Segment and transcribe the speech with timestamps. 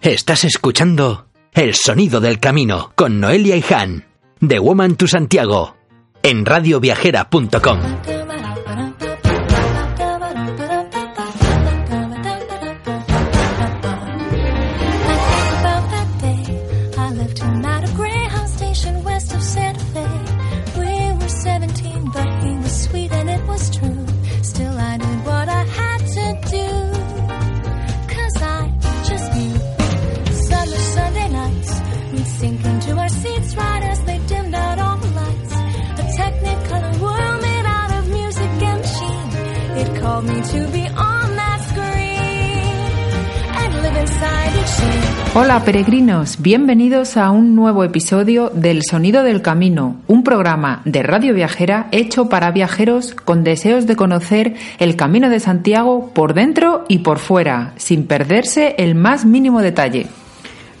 [0.00, 4.04] Estás escuchando El Sonido del Camino con Noelia y Han,
[4.40, 5.76] de Woman to Santiago,
[6.22, 8.25] en radioviajera.com.
[45.38, 51.34] Hola peregrinos, bienvenidos a un nuevo episodio del Sonido del Camino, un programa de Radio
[51.34, 57.00] Viajera hecho para viajeros con deseos de conocer el Camino de Santiago por dentro y
[57.00, 60.06] por fuera, sin perderse el más mínimo detalle.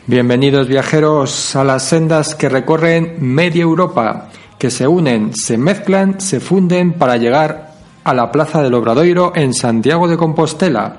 [0.06, 6.40] Bienvenidos viajeros a las sendas que recorren media Europa, que se unen, se mezclan, se
[6.40, 10.96] funden para llegar a la Plaza del Obradoiro en Santiago de Compostela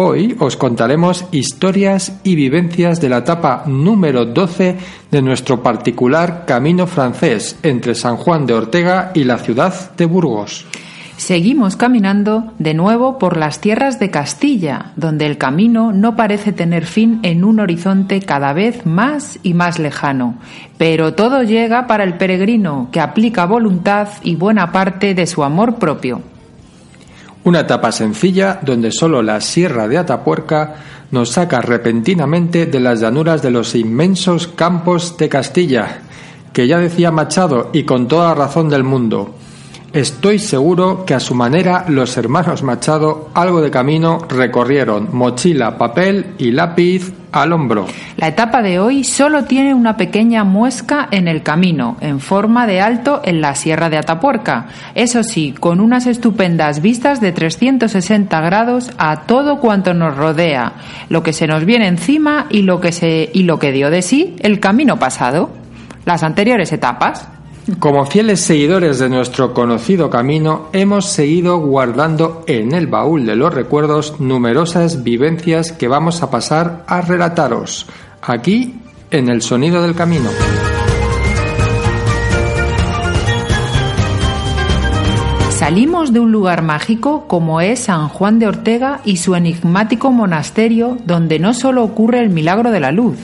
[0.00, 4.76] Hoy os contaremos historias y vivencias de la etapa número 12
[5.10, 10.66] de nuestro particular camino francés entre San Juan de Ortega y la ciudad de Burgos.
[11.16, 16.86] Seguimos caminando de nuevo por las tierras de Castilla, donde el camino no parece tener
[16.86, 20.36] fin en un horizonte cada vez más y más lejano.
[20.76, 25.80] Pero todo llega para el peregrino, que aplica voluntad y buena parte de su amor
[25.80, 26.22] propio.
[27.44, 30.74] Una etapa sencilla donde solo la Sierra de Atapuerca
[31.10, 36.00] nos saca repentinamente de las llanuras de los inmensos campos de Castilla,
[36.52, 39.34] que ya decía Machado y con toda razón del mundo,
[39.92, 46.34] Estoy seguro que a su manera los hermanos Machado algo de camino recorrieron, mochila, papel
[46.36, 47.86] y lápiz al hombro.
[48.18, 52.82] La etapa de hoy solo tiene una pequeña muesca en el camino, en forma de
[52.82, 54.66] alto en la Sierra de Atapuerca.
[54.94, 60.74] Eso sí, con unas estupendas vistas de 360 grados a todo cuanto nos rodea,
[61.08, 64.02] lo que se nos viene encima y lo que se y lo que dio de
[64.02, 65.50] sí el camino pasado,
[66.04, 67.26] las anteriores etapas.
[67.78, 73.52] Como fieles seguidores de nuestro conocido camino, hemos seguido guardando en el baúl de los
[73.52, 77.86] recuerdos numerosas vivencias que vamos a pasar a relataros,
[78.22, 78.80] aquí
[79.10, 80.30] en el sonido del camino.
[85.50, 90.96] Salimos de un lugar mágico como es San Juan de Ortega y su enigmático monasterio
[91.04, 93.18] donde no solo ocurre el milagro de la luz,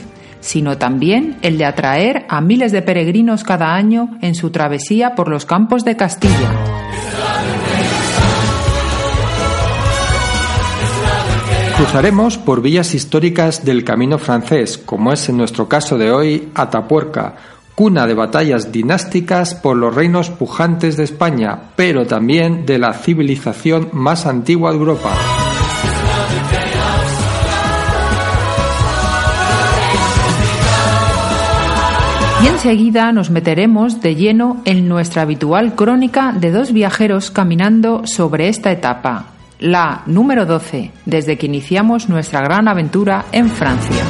[0.45, 5.27] sino también el de atraer a miles de peregrinos cada año en su travesía por
[5.27, 6.51] los campos de Castilla.
[11.77, 17.35] Cruzaremos por vías históricas del camino francés, como es en nuestro caso de hoy Atapuerca,
[17.73, 23.89] cuna de batallas dinásticas por los reinos pujantes de España, pero también de la civilización
[23.93, 25.44] más antigua de Europa.
[32.45, 38.49] Y enseguida nos meteremos de lleno en nuestra habitual crónica de dos viajeros caminando sobre
[38.49, 44.03] esta etapa, la número 12, desde que iniciamos nuestra gran aventura en Francia.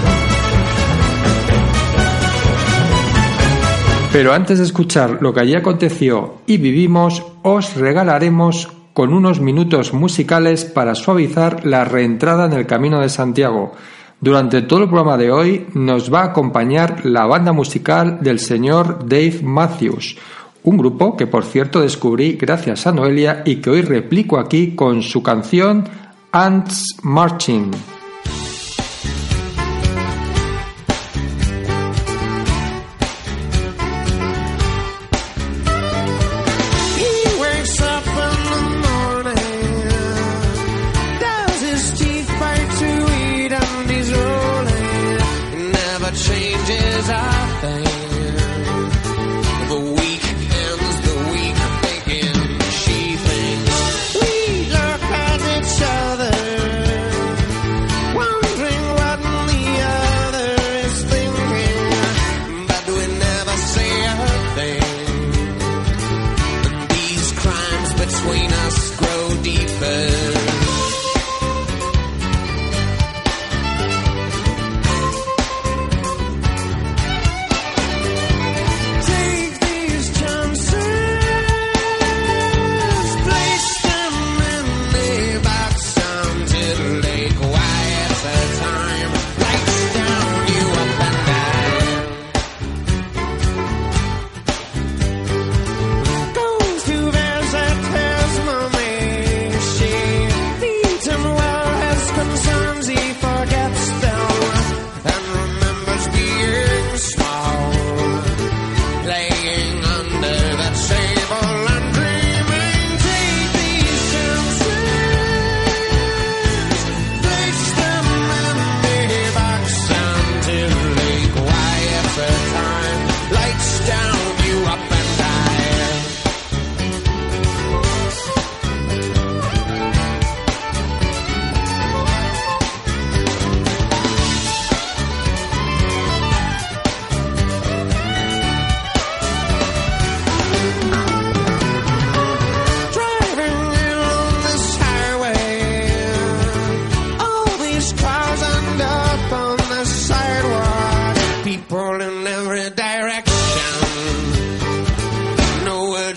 [4.12, 9.94] Pero antes de escuchar lo que allí aconteció y vivimos, os regalaremos con unos minutos
[9.94, 13.72] musicales para suavizar la reentrada en el Camino de Santiago
[14.22, 19.08] durante todo el programa de hoy nos va a acompañar la banda musical del señor
[19.08, 20.18] Dave Matthews,
[20.64, 25.02] un grupo que por cierto descubrí gracias a Noelia y que hoy replico aquí con
[25.02, 25.84] su canción
[26.32, 27.95] Ants Marching.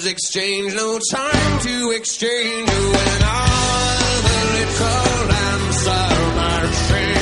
[0.07, 7.18] Exchange, no time to exchange when all the little lambs are marching,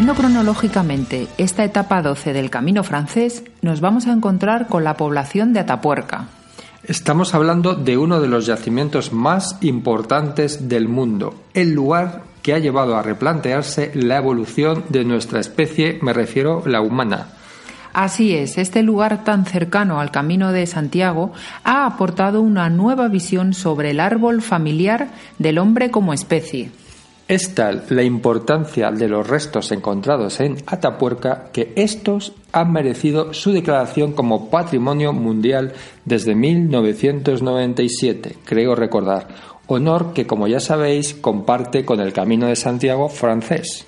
[0.00, 5.52] Siguiendo cronológicamente esta etapa 12 del camino francés, nos vamos a encontrar con la población
[5.52, 6.28] de Atapuerca.
[6.84, 12.58] Estamos hablando de uno de los yacimientos más importantes del mundo, el lugar que ha
[12.58, 17.26] llevado a replantearse la evolución de nuestra especie, me refiero la humana.
[17.92, 23.52] Así es, este lugar tan cercano al Camino de Santiago ha aportado una nueva visión
[23.52, 26.70] sobre el árbol familiar del hombre como especie.
[27.30, 33.52] Es tal la importancia de los restos encontrados en Atapuerca que estos han merecido su
[33.52, 35.72] declaración como Patrimonio Mundial
[36.04, 39.28] desde 1997, creo recordar,
[39.68, 43.86] honor que como ya sabéis comparte con el Camino de Santiago francés.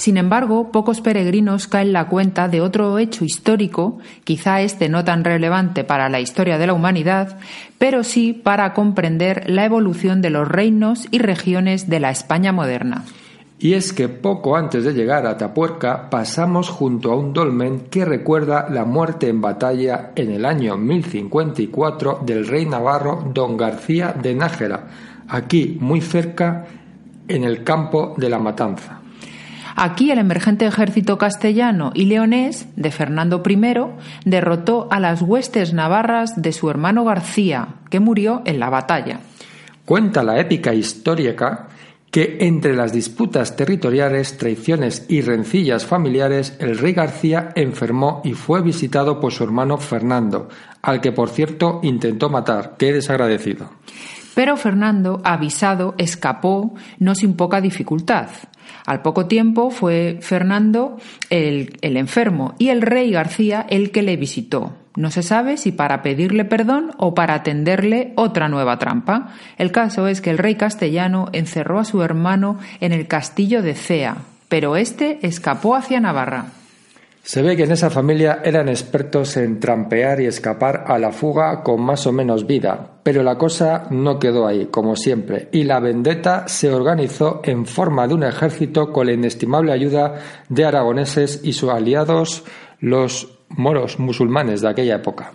[0.00, 5.24] Sin embargo, pocos peregrinos caen la cuenta de otro hecho histórico, quizá este no tan
[5.24, 7.36] relevante para la historia de la humanidad,
[7.76, 13.04] pero sí para comprender la evolución de los reinos y regiones de la España moderna.
[13.58, 18.06] Y es que poco antes de llegar a Atapuerca pasamos junto a un dolmen que
[18.06, 24.34] recuerda la muerte en batalla en el año 1054 del rey navarro don García de
[24.34, 24.88] Nájera,
[25.28, 26.64] aquí muy cerca
[27.28, 28.99] en el campo de la Matanza.
[29.82, 33.58] Aquí el emergente ejército castellano y leonés de Fernando I
[34.26, 39.20] derrotó a las huestes navarras de su hermano García, que murió en la batalla.
[39.86, 41.68] Cuenta la épica histórica
[42.10, 48.60] que entre las disputas territoriales, traiciones y rencillas familiares, el rey García enfermó y fue
[48.60, 50.50] visitado por su hermano Fernando,
[50.82, 52.74] al que por cierto intentó matar.
[52.76, 53.70] Qué desagradecido.
[54.34, 58.28] Pero Fernando, avisado, escapó, no sin poca dificultad.
[58.90, 60.96] Al poco tiempo fue Fernando
[61.30, 64.72] el, enfermo y el rey García el que le visitó.
[64.96, 69.28] No se sabe si para pedirle perdón o para tenderle otra nueva trampa.
[69.58, 73.74] El caso es que el rey castellano encerró a su hermano en el castillo de
[73.74, 74.16] Cea,
[74.48, 76.46] pero éste escapó hacia Navarra.
[77.22, 81.62] Se ve que en esa familia eran expertos en trampear y escapar a la fuga
[81.62, 85.80] con más o menos vida, pero la cosa no quedó ahí, como siempre, y la
[85.80, 90.14] vendetta se organizó en forma de un ejército con la inestimable ayuda
[90.48, 92.44] de aragoneses y sus aliados,
[92.80, 95.32] los moros musulmanes de aquella época.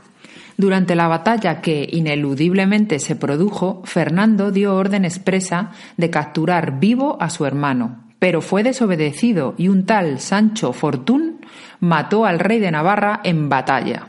[0.57, 7.29] Durante la batalla que ineludiblemente se produjo, Fernando dio orden expresa de capturar vivo a
[7.29, 11.41] su hermano, pero fue desobedecido y un tal Sancho Fortún
[11.79, 14.07] mató al rey de Navarra en batalla.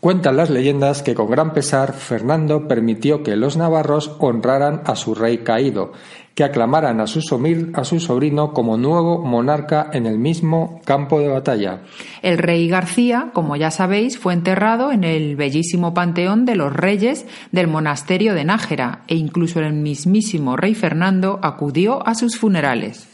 [0.00, 5.14] Cuentan las leyendas que con gran pesar Fernando permitió que los navarros honraran a su
[5.14, 5.92] rey caído,
[6.34, 11.20] que aclamaran a su, somil, a su sobrino como nuevo monarca en el mismo campo
[11.20, 11.82] de batalla.
[12.22, 17.26] El rey García, como ya sabéis, fue enterrado en el bellísimo panteón de los reyes
[17.52, 23.09] del monasterio de Nájera e incluso el mismísimo rey Fernando acudió a sus funerales.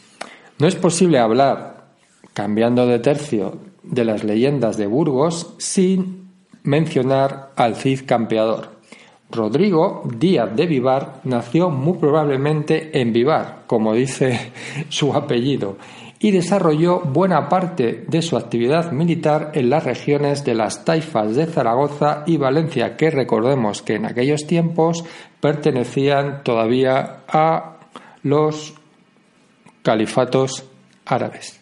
[0.58, 1.88] No es posible hablar,
[2.32, 6.30] cambiando de tercio, de las leyendas de Burgos sin
[6.62, 8.76] mencionar al Cid campeador.
[9.30, 14.52] Rodrigo Díaz de Vivar nació muy probablemente en Vivar, como dice
[14.88, 15.76] su apellido,
[16.18, 21.46] y desarrolló buena parte de su actividad militar en las regiones de las taifas de
[21.46, 25.04] Zaragoza y Valencia, que recordemos que en aquellos tiempos
[25.40, 27.76] pertenecían todavía a
[28.22, 28.75] los
[29.86, 30.64] califatos
[31.04, 31.60] árabes.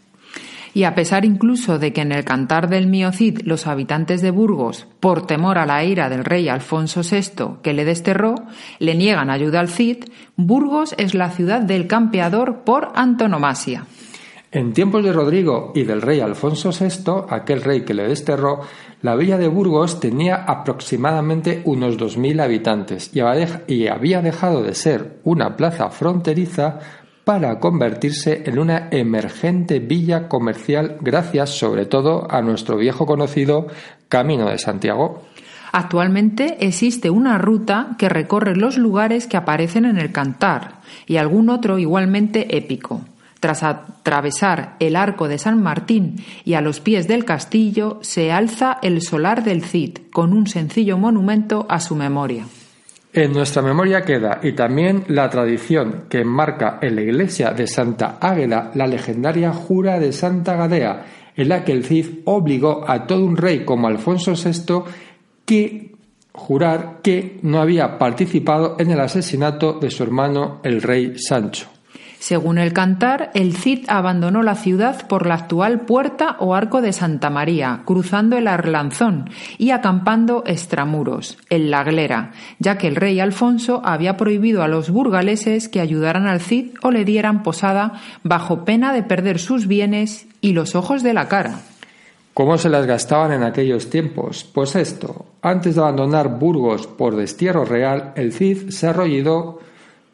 [0.72, 4.30] Y a pesar incluso de que en el cantar del mío Cid los habitantes de
[4.30, 8.34] Burgos, por temor a la ira del rey Alfonso VI que le desterró,
[8.78, 13.84] le niegan ayuda al Cid, Burgos es la ciudad del campeador por antonomasia.
[14.50, 18.60] En tiempos de Rodrigo y del rey Alfonso VI, aquel rey que le desterró,
[19.02, 25.56] la villa de Burgos tenía aproximadamente unos 2.000 habitantes y había dejado de ser una
[25.56, 26.78] plaza fronteriza
[27.24, 33.66] para convertirse en una emergente villa comercial gracias sobre todo a nuestro viejo conocido
[34.08, 35.22] Camino de Santiago.
[35.72, 41.50] Actualmente existe una ruta que recorre los lugares que aparecen en el cantar y algún
[41.50, 43.00] otro igualmente épico.
[43.40, 48.78] Tras atravesar el arco de San Martín y a los pies del castillo se alza
[48.82, 52.46] el solar del Cid, con un sencillo monumento a su memoria.
[53.16, 58.18] En nuestra memoria queda y también la tradición que enmarca en la iglesia de Santa
[58.20, 61.04] Águeda la legendaria jura de Santa Gadea,
[61.36, 64.90] en la que el Cid obligó a todo un rey como Alfonso VI
[65.44, 65.92] que
[66.32, 71.73] jurar que no había participado en el asesinato de su hermano el rey Sancho.
[72.24, 76.94] Según el cantar, el Cid abandonó la ciudad por la actual puerta o arco de
[76.94, 79.28] Santa María, cruzando el Arlanzón
[79.58, 84.88] y acampando extramuros, en la Glera, ya que el rey Alfonso había prohibido a los
[84.88, 90.26] burgaleses que ayudaran al Cid o le dieran posada bajo pena de perder sus bienes
[90.40, 91.60] y los ojos de la cara.
[92.32, 94.44] ¿Cómo se las gastaban en aquellos tiempos?
[94.44, 99.58] Pues esto, antes de abandonar Burgos por destierro real, el Cid se arrodilló,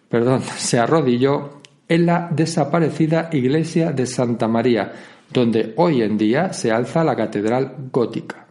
[0.09, 1.60] perdón, se arrodilló
[1.91, 4.93] en la desaparecida iglesia de Santa María,
[5.33, 8.47] donde hoy en día se alza la catedral gótica.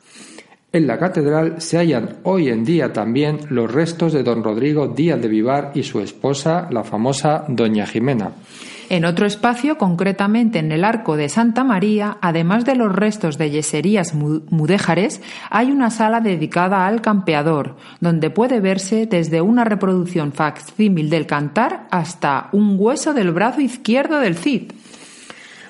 [0.74, 5.22] En la catedral se hallan hoy en día también los restos de don Rodrigo Díaz
[5.22, 8.34] de Vivar y su esposa, la famosa doña Jimena.
[8.89, 13.51] En otro espacio, concretamente en el Arco de Santa María, además de los restos de
[13.51, 21.12] yeserías mudéjares, hay una sala dedicada al campeador, donde puede verse desde una reproducción facsímil
[21.12, 24.72] del cantar hasta un hueso del brazo izquierdo del Cid.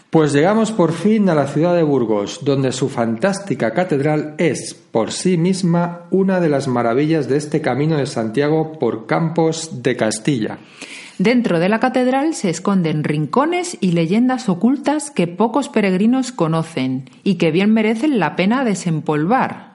[0.10, 5.12] Pues llegamos por fin a la ciudad de Burgos, donde su fantástica catedral es, por
[5.12, 10.58] sí misma, una de las maravillas de este camino de Santiago por Campos de Castilla.
[11.20, 17.36] Dentro de la catedral se esconden rincones y leyendas ocultas que pocos peregrinos conocen y
[17.36, 19.74] que bien merecen la pena desempolvar.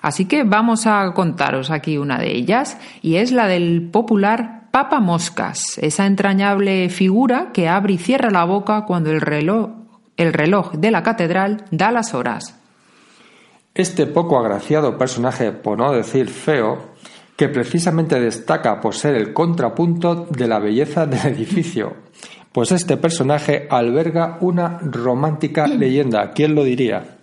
[0.00, 5.00] Así que vamos a contaros aquí una de ellas, y es la del popular Papa
[5.00, 9.70] Moscas, esa entrañable figura que abre y cierra la boca cuando el reloj,
[10.16, 12.56] el reloj de la catedral da las horas.
[13.74, 16.90] Este poco agraciado personaje, por no decir feo,
[17.36, 21.96] que precisamente destaca por ser el contrapunto de la belleza del edificio,
[22.52, 26.30] pues este personaje alberga una romántica leyenda.
[26.30, 27.19] ¿Quién lo diría?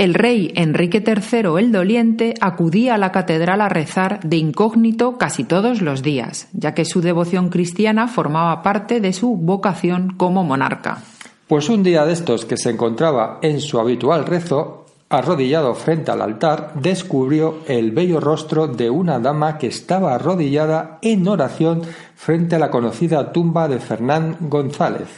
[0.00, 5.44] El rey Enrique III el Doliente acudía a la catedral a rezar de incógnito casi
[5.44, 11.02] todos los días, ya que su devoción cristiana formaba parte de su vocación como monarca.
[11.46, 16.22] Pues un día de estos que se encontraba en su habitual rezo, arrodillado frente al
[16.22, 21.82] altar, descubrió el bello rostro de una dama que estaba arrodillada en oración
[22.16, 25.08] frente a la conocida tumba de Fernán González.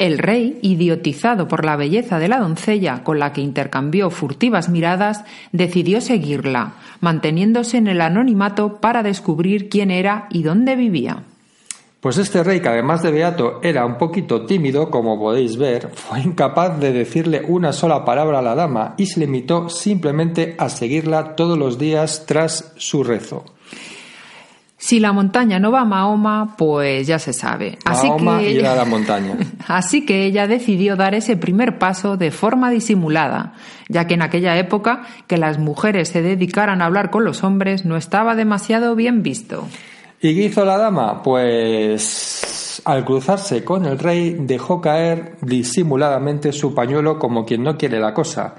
[0.00, 5.26] El rey, idiotizado por la belleza de la doncella con la que intercambió furtivas miradas,
[5.52, 11.24] decidió seguirla, manteniéndose en el anonimato para descubrir quién era y dónde vivía.
[12.00, 16.20] Pues este rey, que además de beato era un poquito tímido, como podéis ver, fue
[16.20, 21.36] incapaz de decirle una sola palabra a la dama y se limitó simplemente a seguirla
[21.36, 23.44] todos los días tras su rezo.
[24.80, 27.78] Si la montaña no va a Mahoma, pues ya se sabe.
[27.84, 28.74] Así Mahoma que ella...
[28.74, 29.36] la montaña.
[29.68, 33.52] Así que ella decidió dar ese primer paso de forma disimulada,
[33.90, 37.84] ya que en aquella época que las mujeres se dedicaran a hablar con los hombres
[37.84, 39.68] no estaba demasiado bien visto.
[40.18, 41.22] ¿Y qué hizo la dama?
[41.22, 48.00] Pues al cruzarse con el rey dejó caer disimuladamente su pañuelo como quien no quiere
[48.00, 48.54] la cosa.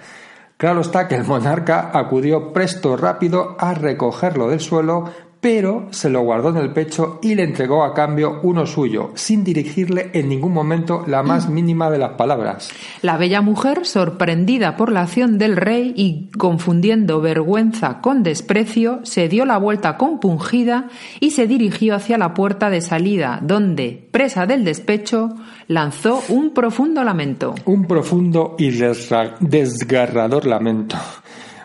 [0.57, 5.09] Claro está que el monarca acudió presto rápido a recogerlo del suelo,
[5.41, 9.43] pero se lo guardó en el pecho y le entregó a cambio uno suyo, sin
[9.43, 12.69] dirigirle en ningún momento la más mínima de las palabras.
[13.01, 19.27] La bella mujer, sorprendida por la acción del rey y confundiendo vergüenza con desprecio, se
[19.27, 24.63] dio la vuelta compungida y se dirigió hacia la puerta de salida, donde, presa del
[24.63, 25.29] despecho,
[25.67, 27.55] lanzó un profundo lamento.
[27.65, 30.97] Un profundo y desgarrador lamento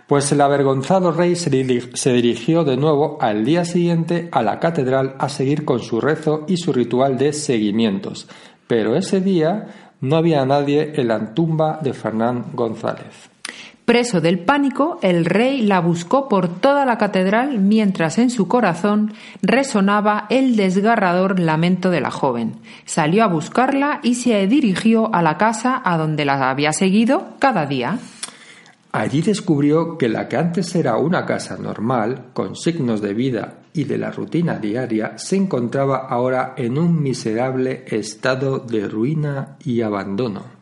[0.06, 5.28] pues el avergonzado rey se dirigió de nuevo al día siguiente a la catedral a
[5.28, 8.28] seguir con su rezo y su ritual de seguimientos.
[8.66, 9.66] Pero ese día
[10.00, 13.30] No había nadie en la tumba de Fernán González.
[13.86, 19.14] Preso del pánico, el rey la buscó por toda la catedral mientras en su corazón
[19.42, 22.56] resonaba el desgarrador lamento de la joven.
[22.84, 27.64] Salió a buscarla y se dirigió a la casa a donde la había seguido cada
[27.64, 27.98] día.
[28.98, 33.84] Allí descubrió que la que antes era una casa normal, con signos de vida y
[33.84, 40.56] de la rutina diaria, se encontraba ahora en un miserable estado de ruina y abandono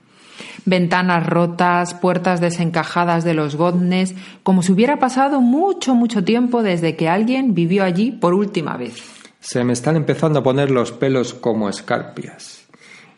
[0.66, 6.96] ventanas rotas, puertas desencajadas de los godnes, como si hubiera pasado mucho, mucho tiempo desde
[6.96, 8.94] que alguien vivió allí por última vez.
[9.40, 12.66] Se me están empezando a poner los pelos como escarpias.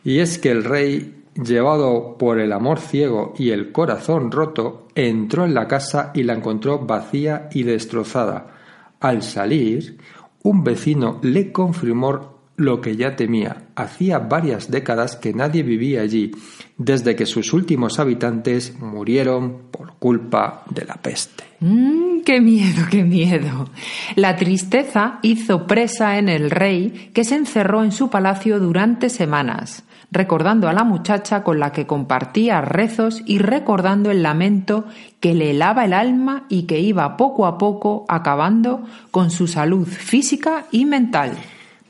[0.04, 5.44] Y es que el rey, llevado por el amor ciego y el corazón roto, entró
[5.44, 8.54] en la casa y la encontró vacía y destrozada.
[9.00, 9.98] Al salir,
[10.42, 13.68] un vecino le confirmó lo que ya temía.
[13.74, 16.32] Hacía varias décadas que nadie vivía allí,
[16.78, 21.44] desde que sus últimos habitantes murieron por culpa de la peste.
[21.60, 23.70] Mm, ¡Qué miedo, qué miedo!
[24.14, 29.84] La tristeza hizo presa en el rey, que se encerró en su palacio durante semanas,
[30.10, 34.84] recordando a la muchacha con la que compartía rezos y recordando el lamento
[35.20, 39.86] que le helaba el alma y que iba poco a poco acabando con su salud
[39.86, 41.32] física y mental.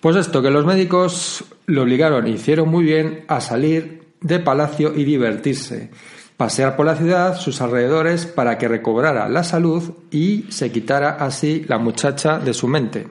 [0.00, 5.04] Pues esto, que los médicos lo obligaron, hicieron muy bien a salir de palacio y
[5.04, 5.90] divertirse,
[6.36, 11.64] pasear por la ciudad, sus alrededores, para que recobrara la salud y se quitara así
[11.68, 13.08] la muchacha de su mente.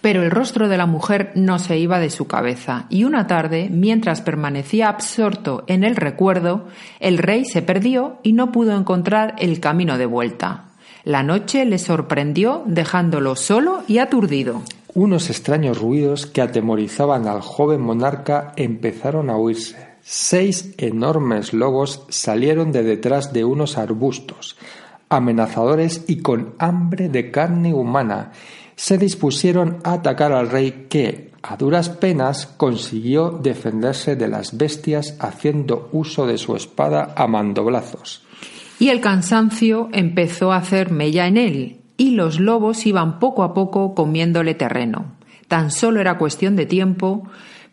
[0.00, 3.68] Pero el rostro de la mujer no se iba de su cabeza, y una tarde,
[3.70, 6.68] mientras permanecía absorto en el recuerdo,
[7.00, 10.66] el rey se perdió y no pudo encontrar el camino de vuelta.
[11.04, 14.62] La noche le sorprendió dejándolo solo y aturdido.
[14.94, 19.76] Unos extraños ruidos que atemorizaban al joven monarca empezaron a oírse.
[20.02, 24.56] Seis enormes lobos salieron de detrás de unos arbustos,
[25.08, 28.32] amenazadores y con hambre de carne humana.
[28.78, 35.16] Se dispusieron a atacar al rey que, a duras penas, consiguió defenderse de las bestias
[35.18, 38.22] haciendo uso de su espada a mandoblazos.
[38.78, 43.52] Y el cansancio empezó a hacer mella en él, y los lobos iban poco a
[43.52, 45.06] poco comiéndole terreno.
[45.48, 47.24] Tan solo era cuestión de tiempo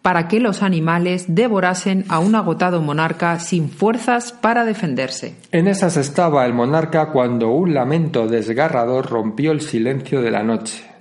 [0.01, 5.35] para que los animales devorasen a un agotado monarca sin fuerzas para defenderse.
[5.51, 10.94] En esas estaba el monarca cuando un lamento desgarrador rompió el silencio de la noche.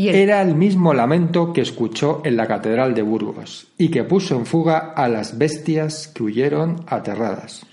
[0.00, 4.02] Y el- Era el mismo lamento que escuchó en la Catedral de Burgos y que
[4.02, 7.66] puso en fuga a las bestias que huyeron aterradas.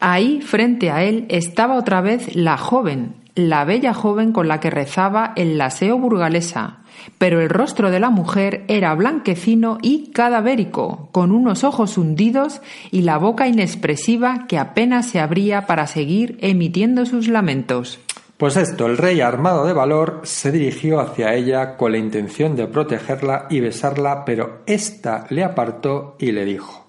[0.00, 4.70] Ahí, frente a él, estaba otra vez la joven, la bella joven con la que
[4.70, 6.78] rezaba el laseo burgalesa,
[7.18, 13.02] pero el rostro de la mujer era blanquecino y cadavérico, con unos ojos hundidos y
[13.02, 18.00] la boca inexpresiva que apenas se abría para seguir emitiendo sus lamentos.
[18.42, 22.66] Pues esto, el rey armado de valor se dirigió hacia ella con la intención de
[22.66, 26.88] protegerla y besarla, pero ésta le apartó y le dijo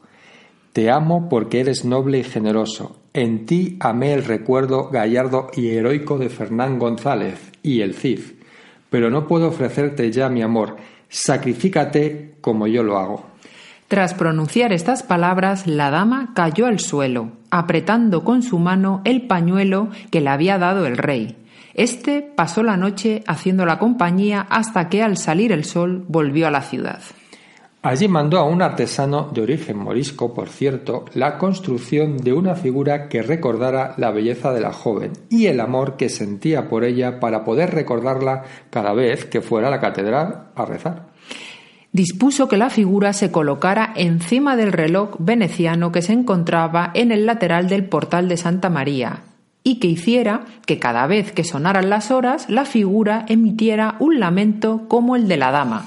[0.71, 2.95] Te amo porque eres noble y generoso.
[3.13, 8.21] En ti amé el recuerdo gallardo y heroico de Fernán González y el Cid,
[8.89, 10.77] pero no puedo ofrecerte ya mi amor.
[11.07, 13.27] Sacrifícate como yo lo hago.
[13.87, 19.89] Tras pronunciar estas palabras, la dama cayó al suelo, apretando con su mano el pañuelo
[20.09, 21.37] que le había dado el rey.
[21.75, 26.51] Este pasó la noche haciendo la compañía hasta que al salir el sol volvió a
[26.51, 27.01] la ciudad.
[27.81, 33.09] Allí mandó a un artesano de origen morisco, por cierto, la construcción de una figura
[33.09, 37.43] que recordara la belleza de la joven y el amor que sentía por ella para
[37.43, 41.07] poder recordarla cada vez que fuera a la catedral a rezar.
[41.91, 47.25] Dispuso que la figura se colocara encima del reloj veneciano que se encontraba en el
[47.25, 49.23] lateral del portal de Santa María
[49.63, 54.83] y que hiciera que cada vez que sonaran las horas la figura emitiera un lamento
[54.87, 55.85] como el de la dama.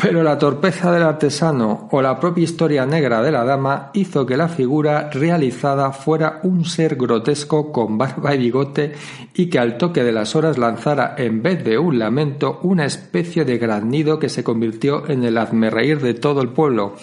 [0.00, 4.36] Pero la torpeza del artesano o la propia historia negra de la dama hizo que
[4.36, 8.92] la figura realizada fuera un ser grotesco con barba y bigote
[9.34, 13.44] y que al toque de las horas lanzara en vez de un lamento una especie
[13.44, 16.94] de graznido que se convirtió en el hazmerreír de todo el pueblo.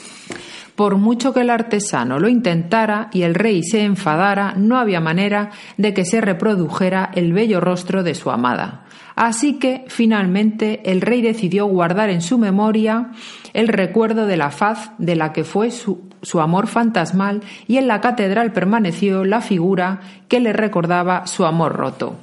[0.75, 5.51] Por mucho que el artesano lo intentara y el rey se enfadara, no había manera
[5.77, 8.83] de que se reprodujera el bello rostro de su amada.
[9.15, 13.11] Así que, finalmente, el rey decidió guardar en su memoria
[13.53, 17.88] el recuerdo de la faz de la que fue su, su amor fantasmal y en
[17.88, 22.17] la catedral permaneció la figura que le recordaba su amor roto.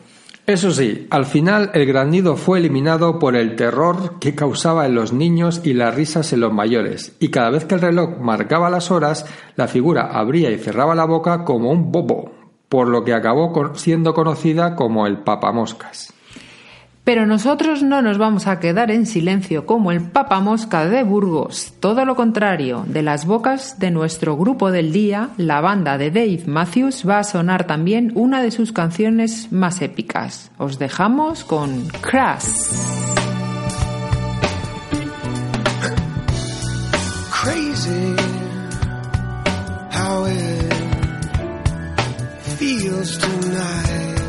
[0.52, 5.14] Eso sí, al final el granido fue eliminado por el terror que causaba en los
[5.14, 8.90] niños y las risas en los mayores, y cada vez que el reloj marcaba las
[8.90, 9.24] horas,
[9.56, 12.32] la figura abría y cerraba la boca como un bobo,
[12.68, 16.12] por lo que acabó siendo conocida como el papamoscas.
[17.04, 21.74] Pero nosotros no nos vamos a quedar en silencio como el papamosca de Burgos.
[21.80, 26.44] Todo lo contrario, de las bocas de nuestro grupo del día, la banda de Dave
[26.46, 30.50] Matthews va a sonar también una de sus canciones más épicas.
[30.58, 33.02] Os dejamos con Crash.
[37.42, 38.14] crazy
[39.90, 40.72] how it
[42.56, 44.20] feels tonight.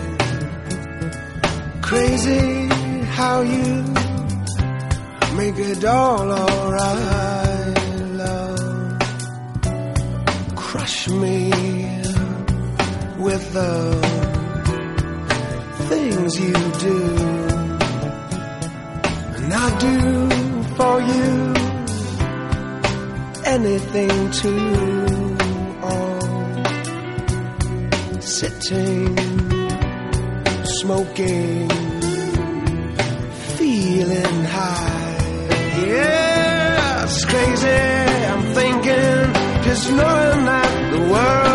[1.81, 2.52] Crazy
[3.23, 3.73] how you
[5.39, 7.77] make it all alright,
[8.23, 8.99] love.
[10.65, 11.37] Crush me
[13.25, 13.73] with the
[15.89, 16.57] things you
[16.87, 16.99] do,
[19.37, 19.97] and I do
[20.77, 21.31] for you
[23.55, 24.51] anything to
[25.91, 26.21] all
[28.19, 29.15] sitting
[30.79, 31.92] smoking
[33.73, 35.17] feeling high.
[35.87, 37.81] Yeah it's crazy.
[38.31, 39.19] I'm thinking
[39.67, 41.52] just knowing that the world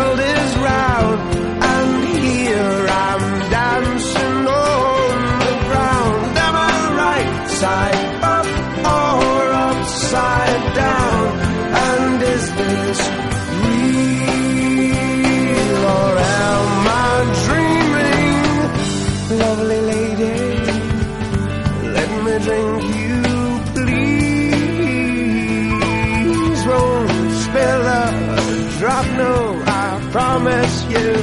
[30.91, 31.13] you.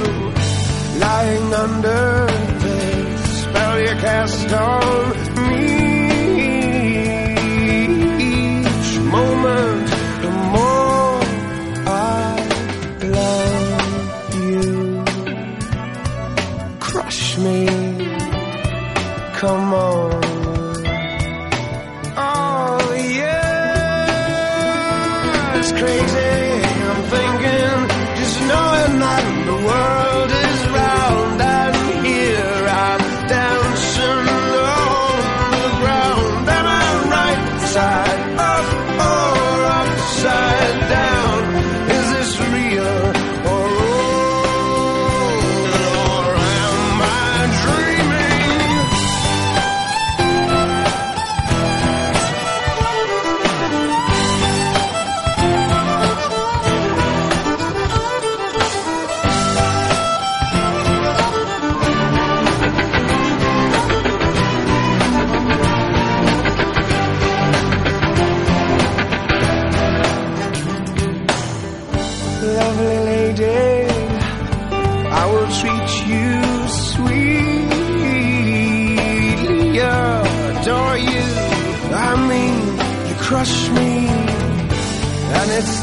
[0.99, 2.25] Lying under
[2.63, 5.26] the spell you cast on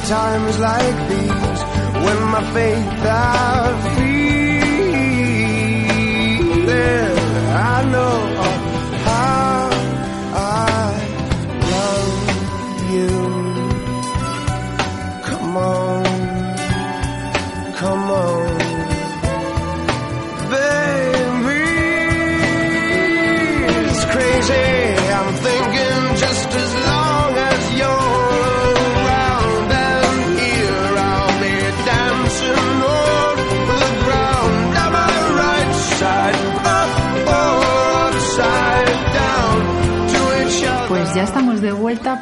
[0.04, 1.60] times like these
[2.04, 3.93] when my faith I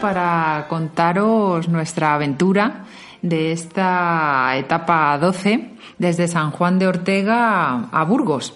[0.03, 2.87] para contaros nuestra aventura
[3.23, 8.53] de esta etapa 12 desde San Juan de Ortega a Burgos.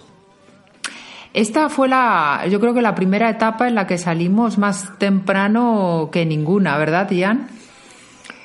[1.33, 6.09] Esta fue la, yo creo que la primera etapa en la que salimos más temprano
[6.11, 7.47] que ninguna, ¿verdad, Ian?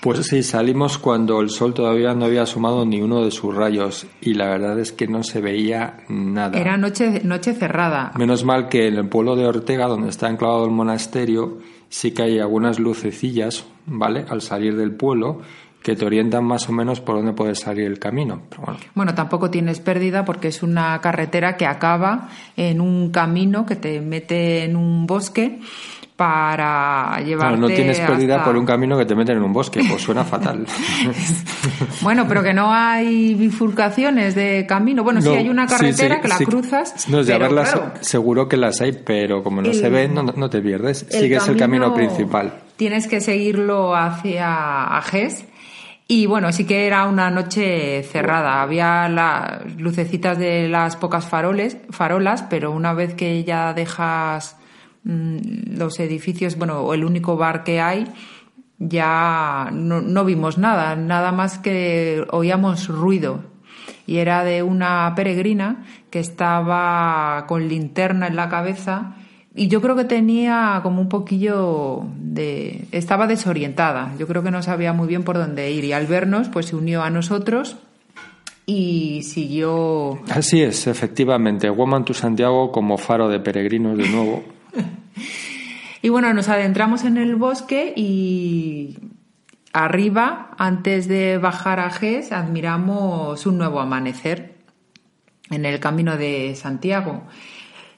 [0.03, 4.05] Pues sí, salimos cuando el sol todavía no había asomado ni uno de sus rayos
[4.21, 6.59] y la verdad es que no se veía nada.
[6.59, 8.11] Era noche, noche cerrada.
[8.19, 12.25] Menos mal que en el pueblo de Ortega, donde está enclavado el monasterio, sí que
[12.25, 14.25] hay algunas lucecillas, ¿vale?
[14.29, 15.41] Al salir del pueblo,
[15.85, 18.43] que te orientan más o menos por dónde puede salir el camino.
[18.51, 23.67] Pero bueno, Bueno, tampoco tienes pérdida porque es una carretera que acaba en un camino
[23.67, 25.61] que te mete en un bosque
[26.23, 29.53] para llevarte Claro, no tienes pérdida hasta- por un camino que te meten en un
[29.53, 30.65] bosque, pues suena fatal.
[32.01, 35.05] Bueno, pero que no hay bifurcaciones de camino.
[35.05, 36.45] Bueno, sí No, hay una sí, carretera sí, que la sí.
[36.45, 37.09] cruzas.
[37.09, 40.23] No, de haberlas, claro, seguro que las hay, pero como no El- se ven, no,
[40.25, 41.07] no te pierdes.
[41.11, 42.53] el Sigues el camino principal.
[42.77, 45.45] Tienes que seguirlo hacia Ajes.
[46.09, 48.61] Y bueno, sí que era una noche cerrada.
[48.63, 54.57] Había las lucecitas de las pocas faroles, farolas, pero una vez que ya dejas
[55.05, 58.07] los edificios, bueno, el único bar que hay,
[58.79, 63.45] ya no, no vimos nada, nada más que oíamos ruido.
[64.07, 69.17] Y era de una peregrina que estaba con linterna en la cabeza
[69.55, 72.87] y yo creo que tenía como un poquillo de...
[72.91, 76.49] estaba desorientada, yo creo que no sabía muy bien por dónde ir y al vernos
[76.49, 77.77] pues se unió a nosotros
[78.65, 81.69] y siguió Así es, efectivamente.
[81.69, 84.43] Woman to Santiago como faro de peregrinos de nuevo.
[86.03, 88.99] Y bueno, nos adentramos en el bosque y
[89.73, 94.57] arriba, antes de bajar a Ges, admiramos un nuevo amanecer
[95.51, 97.23] en el camino de Santiago.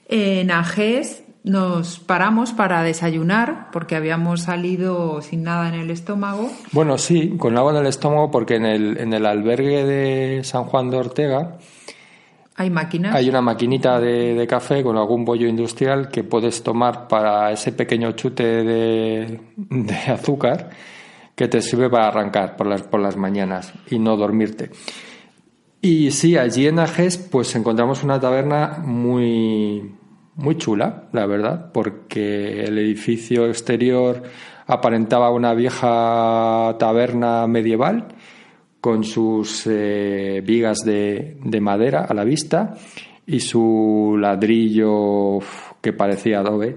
[0.08, 6.50] En Ages nos paramos para desayunar porque habíamos salido sin nada en el estómago.
[6.72, 10.64] Bueno, sí, con agua en el estómago porque en el, en el albergue de San
[10.64, 11.58] Juan de Ortega
[12.56, 12.72] Hay
[13.12, 17.72] hay una maquinita de, de café con algún bollo industrial que puedes tomar para ese
[17.72, 20.70] pequeño chute de, de azúcar
[21.34, 24.70] que te sirve para arrancar por las, por las mañanas y no dormirte.
[25.80, 29.92] Y sí, allí en Ajes pues encontramos una taberna muy,
[30.36, 34.22] muy chula, la verdad, porque el edificio exterior
[34.66, 38.14] aparentaba una vieja taberna medieval
[38.84, 42.74] con sus eh, vigas de, de madera a la vista
[43.26, 45.38] y su ladrillo
[45.80, 46.76] que parecía adobe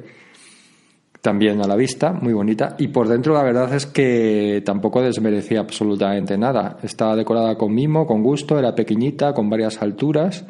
[1.20, 2.78] también a la vista, muy bonita.
[2.80, 6.78] Y por dentro la verdad es que tampoco desmerecía absolutamente nada.
[6.82, 10.46] Estaba decorada con mimo, con gusto, era pequeñita, con varias alturas.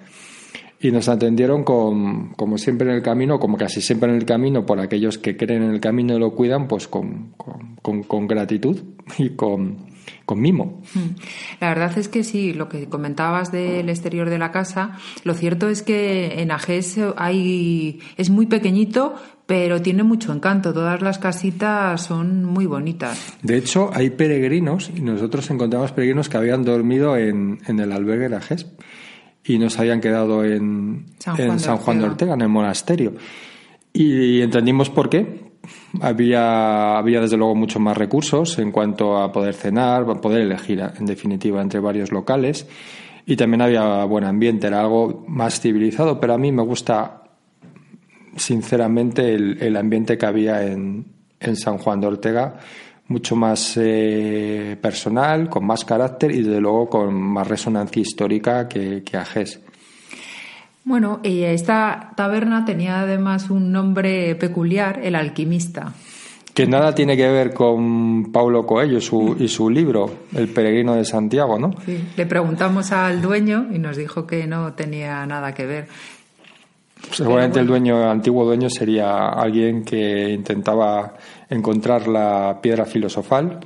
[0.79, 4.63] Y nos atendieron con, como siempre en el camino, como casi siempre en el camino,
[4.63, 7.33] por aquellos que creen en el camino y lo cuidan, pues con,
[7.81, 8.77] con- con gratitud
[9.17, 10.81] y con, con mimo.
[10.93, 11.15] Mm.
[11.59, 15.69] La verdad es que sí, lo que comentabas del exterior de la casa, lo cierto
[15.69, 19.15] es que en Ajes hay, es muy pequeñito,
[19.45, 20.73] pero tiene mucho encanto.
[20.73, 23.35] Todas las casitas son muy bonitas.
[23.41, 28.29] De hecho, hay peregrinos, y nosotros encontramos peregrinos que habían dormido en, en el albergue
[28.29, 28.67] de Ajes
[29.47, 32.11] y nos habían quedado en San Juan de San Juan de Ortega.
[32.11, 33.13] Ortega, en el monasterio.
[33.93, 35.46] Y entendimos por qué.
[36.01, 41.05] Había, había desde luego mucho más recursos en cuanto a poder cenar, poder elegir, en
[41.05, 42.67] definitiva, entre varios locales.
[43.25, 47.23] Y también había buen ambiente, era algo más civilizado, pero a mí me gusta
[48.35, 51.05] sinceramente el, el ambiente que había en,
[51.39, 52.59] en San Juan de Ortega,
[53.07, 59.03] mucho más eh, personal, con más carácter y desde luego con más resonancia histórica que,
[59.03, 59.61] que Ajes.
[60.87, 65.91] Bueno, y esta taberna tenía además un nombre peculiar, el alquimista.
[66.53, 71.03] Que nada tiene que ver con Paulo Coelho su, y su libro, El peregrino de
[71.03, 71.73] Santiago, ¿no?
[71.85, 72.01] Sí.
[72.15, 75.87] Le preguntamos al dueño y nos dijo que no tenía nada que ver.
[77.11, 81.15] Seguramente el dueño, el antiguo dueño sería alguien que intentaba
[81.49, 83.59] encontrar la piedra filosofal.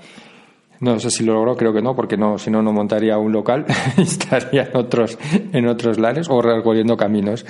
[0.82, 3.32] No sé si lo logró, creo que no, porque no, si no, no montaría un
[3.32, 3.66] local
[3.98, 5.18] y estaría en otros,
[5.54, 7.46] en otros lares o recorriendo caminos.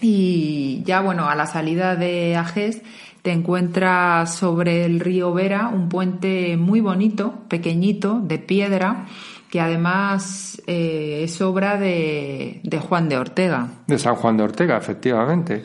[0.00, 2.82] Y ya, bueno, a la salida de Ajes
[3.22, 9.06] te encuentras sobre el río Vera un puente muy bonito, pequeñito, de piedra,
[9.50, 13.68] que además eh, es obra de, de Juan de Ortega.
[13.86, 15.64] De San Juan de Ortega, efectivamente.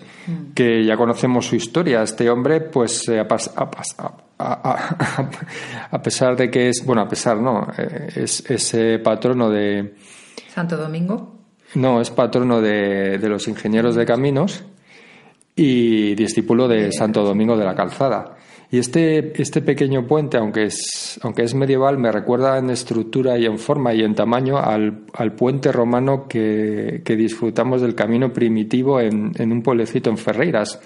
[0.53, 2.03] Que ya conocemos su historia.
[2.03, 5.29] Este hombre, pues, eh, a, pas- a pas- a- a-
[5.95, 9.93] a pesar de que es, bueno, a pesar no, eh, es, es eh, patrono de,
[10.53, 11.35] Santo Domingo.
[11.75, 14.63] no, es patrono de, de los ingenieros de caminos
[15.55, 18.35] y discípulo de Santo Domingo de la Calzada.
[18.71, 23.45] Y este, este pequeño puente, aunque es, aunque es medieval, me recuerda en estructura y
[23.47, 28.99] en forma y en tamaño al, al puente romano que, que disfrutamos del camino primitivo
[29.01, 30.79] en, en un pueblecito en Ferreiras,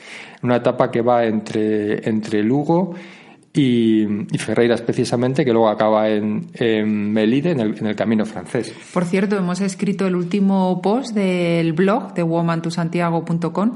[0.43, 3.22] una etapa que va entre, entre Lugo y,
[3.53, 4.07] y
[4.39, 8.73] Ferreiras precisamente, que luego acaba en, en Melide, en el, en el camino francés.
[8.93, 13.73] Por cierto, hemos escrito el último post del blog de womantosantiago.com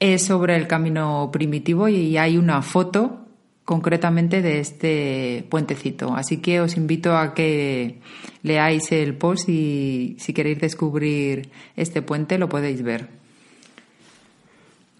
[0.00, 3.20] es sobre el camino primitivo y hay una foto
[3.64, 6.14] concretamente de este puentecito.
[6.14, 8.00] Así que os invito a que
[8.42, 13.08] leáis el post y si queréis descubrir este puente lo podéis ver.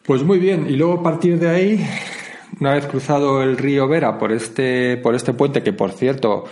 [0.07, 1.87] Pues muy bien, y luego a partir de ahí
[2.61, 6.45] una vez cruzado el río Vera por este, por este puente, que por cierto,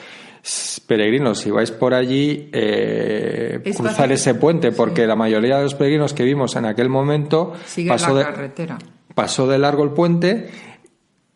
[0.86, 4.12] peregrinos, si vais por allí, eh, Es cruzar fácil.
[4.12, 8.12] ese puente, porque la mayoría de los peregrinos que vimos en aquel momento Sigue pasó
[8.12, 8.78] la de, carretera.
[9.14, 10.48] pasó de largo el puente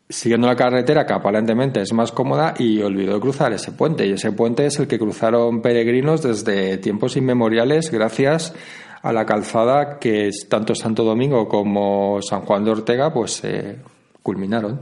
[0.09, 4.13] siguiendo la carretera que aparentemente es más cómoda y olvidó de cruzar ese puente y
[4.13, 8.55] ese puente es el que cruzaron peregrinos desde tiempos inmemoriales gracias
[9.03, 13.79] a la calzada que es tanto Santo Domingo como San Juan de Ortega pues eh,
[14.27, 14.81] culminaron.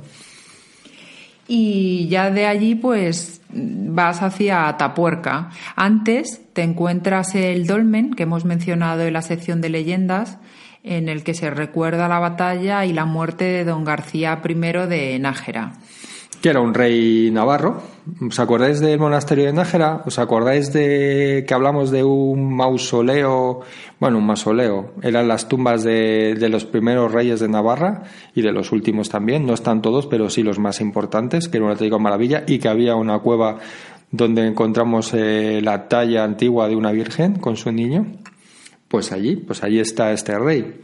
[1.46, 5.50] Y ya de allí, pues vas hacia Atapuerca.
[5.76, 10.38] Antes te encuentras el dolmen que hemos mencionado en la sección de leyendas,
[10.83, 15.18] en el que se recuerda la batalla y la muerte de don García I de
[15.18, 15.72] Nájera.
[16.44, 17.80] Que era un rey navarro.
[18.20, 20.02] ¿Os acordáis del monasterio de Nájera?
[20.04, 23.62] ¿Os acordáis de que hablamos de un mausoleo?
[23.98, 24.92] Bueno, un mausoleo.
[25.00, 28.02] Eran las tumbas de, los primeros reyes de Navarra
[28.35, 29.46] y de los últimos también.
[29.46, 32.68] No están todos, pero sí los más importantes, que era una auténtica maravilla y que
[32.68, 33.57] había una cueva
[34.11, 38.04] donde encontramos eh, la talla antigua de una virgen con su niño.
[38.87, 40.74] Pues allí, pues allí está este rey.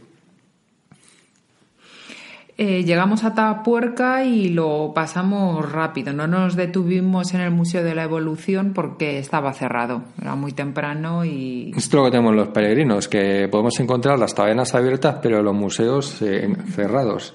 [2.63, 6.13] Eh, llegamos a Atapuerca y lo pasamos rápido.
[6.13, 10.03] No nos detuvimos en el Museo de la Evolución porque estaba cerrado.
[10.21, 14.35] Era muy temprano y Esto es lo que tenemos los peregrinos, que podemos encontrar las
[14.35, 17.33] tabernas abiertas, pero los museos eh, cerrados.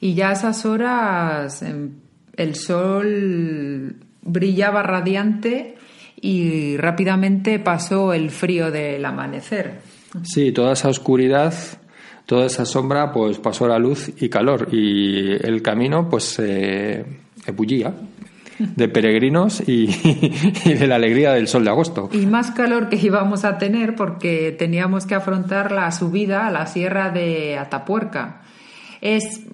[0.00, 1.92] Y ya a esas horas em,
[2.34, 5.76] el sol brillaba radiante
[6.20, 9.78] y rápidamente pasó el frío del amanecer.
[10.24, 11.54] Sí, toda esa oscuridad,
[12.28, 17.02] toda esa sombra, pues pasó la luz y calor y el camino, pues eh,
[17.46, 17.94] ebullía
[18.58, 19.88] de peregrinos y,
[20.66, 22.10] y de la alegría del sol de agosto.
[22.12, 26.66] Y más calor que íbamos a tener porque teníamos que afrontar la subida a la
[26.66, 28.42] sierra de Atapuerca.
[29.00, 29.46] Es,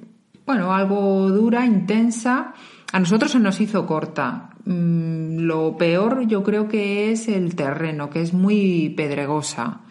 [0.45, 2.55] bueno, algo dura, intensa.
[2.93, 4.51] A nosotros se nos hizo corta.
[4.65, 9.84] Mm, Lo peor yo creo que es el terreno, que es muy pedregosa.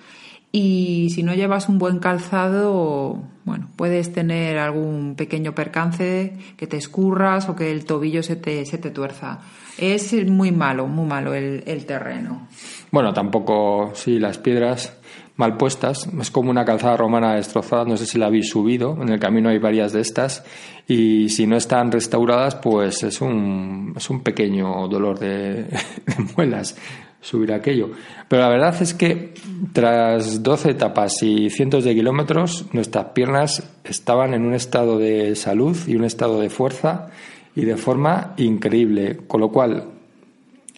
[0.56, 6.78] Y si no llevas un buen calzado, bueno, puedes tener algún pequeño percance, que te
[6.78, 9.40] escurras o que el tobillo se te, se te tuerza.
[9.80, 12.48] Es muy malo, muy malo el, el terreno.
[12.92, 14.96] Bueno, tampoco, sí, las piedras
[15.38, 19.10] mal puestas, es como una calzada romana destrozada, no sé si la habéis subido, en
[19.10, 20.44] el camino hay varias de estas,
[20.88, 26.76] y si no están restauradas, pues es un, es un pequeño dolor de, de muelas
[27.24, 27.90] subir aquello.
[28.28, 29.34] Pero la verdad es que
[29.72, 35.76] tras 12 etapas y cientos de kilómetros, nuestras piernas estaban en un estado de salud
[35.88, 37.08] y un estado de fuerza
[37.56, 39.86] y de forma increíble, con lo cual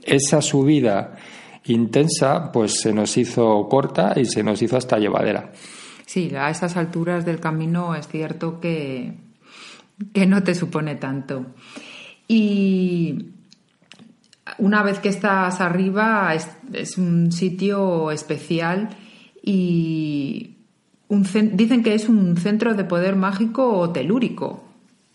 [0.04, 1.16] esa subida
[1.66, 5.52] intensa pues se nos hizo corta y se nos hizo hasta llevadera.
[6.06, 9.14] Sí, a esas alturas del camino es cierto que,
[10.14, 11.48] que no te supone tanto.
[12.28, 13.35] Y
[14.60, 16.34] una vez que estás arriba
[16.74, 18.90] es, un sitio especial
[19.42, 20.56] y
[21.08, 24.64] un cen- dicen que es un centro de poder mágico o telúrico,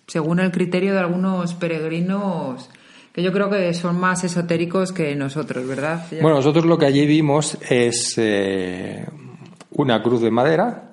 [0.07, 2.71] según el criterio de algunos peregrinos
[3.13, 6.07] que yo creo que son más esotéricos que nosotros, ¿verdad?
[6.23, 9.05] Bueno, nosotros lo que allí vimos es eh,
[9.73, 10.93] una cruz de madera.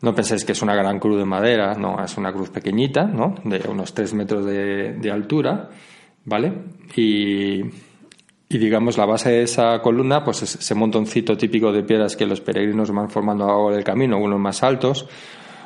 [0.00, 3.34] No penséis que es una gran cruz de madera, no, es una cruz pequeñita, ¿no?
[3.44, 5.68] De unos 3 metros de altura,
[6.24, 6.52] ¿vale?
[6.96, 7.60] Y,
[8.48, 12.26] y digamos, la base de esa columna, pues es ese montoncito típico de piedras que
[12.26, 15.08] los peregrinos van formando ahora el camino, unos más altos,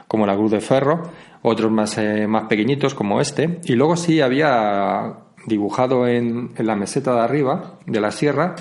[0.07, 1.03] como la cruz de ferro,
[1.43, 3.61] otros más, eh, más pequeñitos, como este.
[3.65, 8.55] Y luego sí había dibujado en, en la meseta de arriba de la sierra,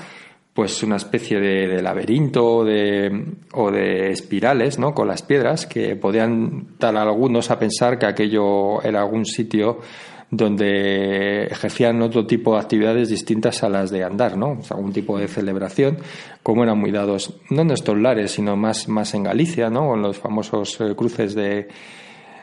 [0.53, 4.93] pues una especie de, de laberinto o de, o de espirales, ¿no?
[4.93, 9.79] Con las piedras que podían dar a algunos a pensar que aquello era algún sitio
[10.29, 14.57] donde ejercían otro tipo de actividades distintas a las de andar, ¿no?
[14.59, 15.99] O sea, algún tipo de celebración,
[16.43, 19.87] como eran muy dados, no en estos lares, sino más, más en Galicia, ¿no?
[19.87, 21.69] Con los famosos eh, cruces de,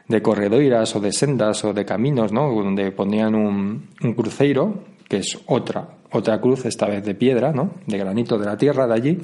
[0.08, 2.48] de corredoiras o de sendas o de caminos, ¿no?
[2.54, 7.72] Donde ponían un, un cruceiro, que es otra, otra cruz, esta vez de piedra, ¿no?
[7.86, 9.18] De granito de la tierra de allí,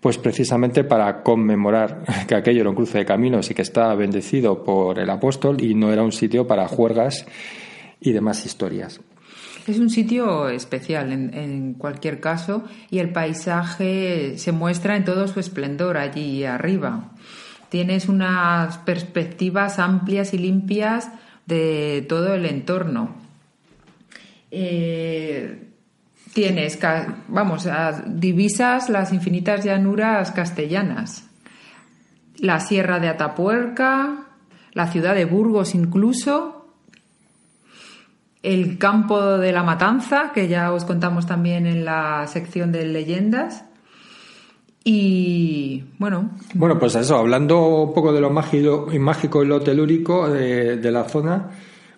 [0.00, 4.64] pues precisamente para conmemorar que aquello era un cruce de caminos y que estaba bendecido
[4.64, 7.24] por el apóstol y no era un sitio para juergas
[8.00, 9.00] y demás historias.
[9.66, 15.40] Es un sitio especial en, cualquier caso y el paisaje se muestra en todo su
[15.40, 17.12] esplendor allí arriba.
[17.70, 21.08] Tienes unas perspectivas amplias y limpias
[21.46, 23.14] de todo el entorno.
[24.50, 25.64] Eh,
[26.34, 26.78] tienes,
[27.28, 27.66] vamos,
[28.06, 31.24] divisas las infinitas llanuras castellanas,
[32.36, 34.26] la sierra de Atapuerca,
[34.72, 36.63] la ciudad de Burgos incluso,
[38.44, 43.64] el campo de la matanza, que ya os contamos también en la sección de leyendas.
[44.84, 49.60] Y bueno, Bueno, pues eso, hablando un poco de lo mágico, y mágico y lo
[49.60, 51.50] telúrico de, de la zona,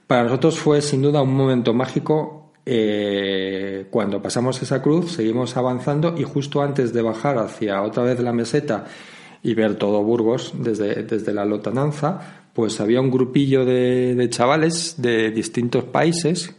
[0.07, 6.14] para nosotros fue sin duda un momento mágico eh, cuando pasamos esa cruz, seguimos avanzando
[6.18, 8.84] y justo antes de bajar hacia otra vez la meseta
[9.40, 14.94] y ver todo Burgos desde, desde la lotananza, pues había un grupillo de, de chavales
[14.96, 16.57] de distintos países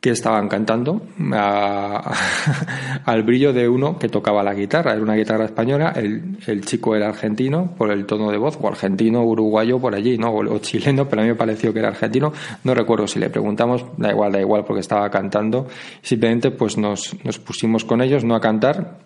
[0.00, 1.02] que estaban cantando
[3.04, 4.92] al brillo de uno que tocaba la guitarra.
[4.92, 8.66] Era una guitarra española, el, el chico era argentino por el tono de voz, o
[8.66, 10.30] argentino, uruguayo por allí, ¿no?
[10.30, 12.32] O, o chileno, pero a mí me pareció que era argentino.
[12.64, 15.68] No recuerdo si le preguntamos, da igual, da igual, porque estaba cantando.
[16.02, 18.98] Simplemente pues nos, nos pusimos con ellos, no a cantar,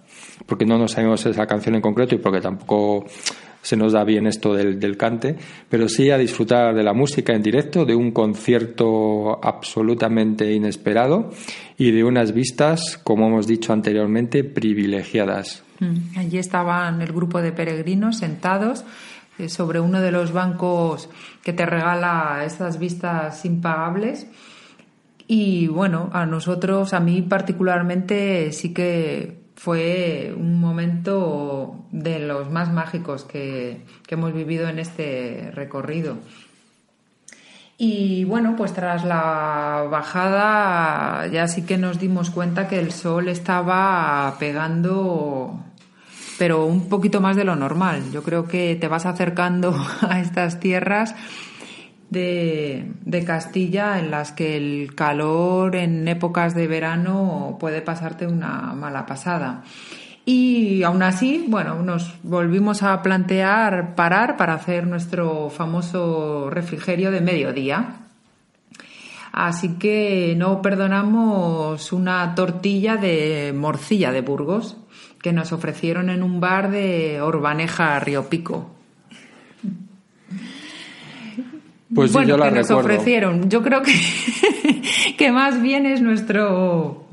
[0.47, 3.05] porque no nos sabíamos esa canción en concreto y porque tampoco
[3.65, 5.37] se nos da bien esto del, del cante,
[5.71, 11.31] pero sí a disfrutar de la música en directo, de un concierto absolutamente inesperado
[11.79, 15.65] y de unas vistas, como hemos dicho anteriormente, privilegiadas.
[15.81, 18.85] Mm, Allí estaban el grupo de peregrinos sentados
[19.39, 21.09] eh, sobre uno de los bancos
[21.43, 24.27] que te regala estas vistas impagables.
[25.27, 32.73] Y bueno, a nosotros, a mí particularmente, sí que fue un momento de los más
[32.73, 36.19] mágicos que, que hemos vivido en este recorrido.
[37.77, 43.29] Y bueno, pues tras la bajada ya sí que nos dimos cuenta que el sol
[43.29, 45.59] estaba pegando,
[46.39, 48.13] pero un poquito más de lo normal.
[48.13, 49.75] Yo creo que te vas acercando
[50.09, 51.17] a estas tierras
[52.15, 59.05] de, Castilla en las que el calor en épocas de verano puede pasarte una mala
[59.05, 59.63] pasada.
[60.25, 67.21] Y aún así, bueno, nos volvimos a plantear parar para hacer nuestro famoso refrigerio de
[67.21, 67.97] mediodía.
[69.33, 74.79] Así que no perdonamos una tortilla de morcilla de Burgos
[75.21, 78.74] que nos ofrecieron en un bar de Orbaneja Río Pico.
[81.95, 83.49] Pues bueno, yo la que nos ofrecieron.
[83.49, 83.93] Yo creo que,
[85.19, 87.05] que más bien es nuestro,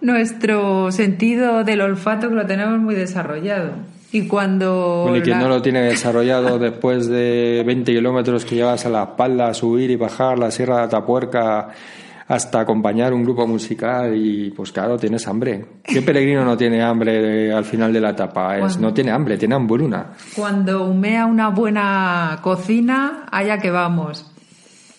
[0.00, 3.70] nuestro sentido del olfato que lo tenemos muy desarrollado.
[4.12, 5.02] Y cuando...
[5.04, 8.88] Bueno, y quien la- no lo tiene desarrollado después de 20 kilómetros que llevas a
[8.88, 11.68] la espalda, subir y bajar la Sierra de Atapuerca
[12.28, 15.64] hasta acompañar un grupo musical y pues claro, tienes hambre.
[15.84, 18.58] ¿Qué peregrino no tiene hambre de- al final de la etapa?
[18.58, 20.12] Es, no tiene hambre, tiene hambruna.
[20.34, 24.30] Cuando humea una buena cocina, allá que vamos.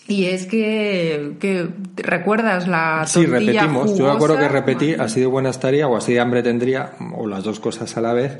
[0.06, 3.98] Y es que, que ¿recuerdas la Sí, tortilla repetimos.
[3.98, 4.60] Yo me acuerdo que jugosa?
[4.60, 8.00] repetí, así de buena estaría o así de hambre tendría, o las dos cosas a
[8.00, 8.38] la vez.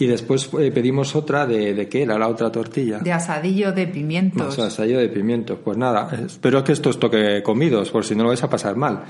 [0.00, 3.00] Y después eh, pedimos otra de, de qué era la otra tortilla.
[3.00, 4.56] De asadillo de pimientos.
[4.56, 5.58] Más asallo de pimientos.
[5.64, 8.76] Pues nada, espero que esto os toque comidos, por si no lo vais a pasar
[8.76, 9.04] mal.